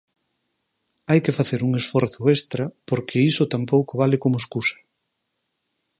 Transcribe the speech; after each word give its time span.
Hai 1.09 1.19
que 1.25 1.35
facer 1.39 1.59
un 1.67 1.71
esforzo 1.81 2.21
extra 2.35 2.63
porque 2.89 3.23
iso 3.31 3.51
tampouco 3.53 3.91
vale 4.01 4.17
como 4.23 4.41
escusa. 4.41 4.77